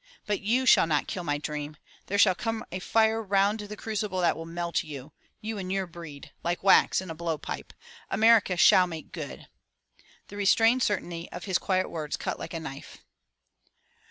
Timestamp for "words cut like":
11.91-12.55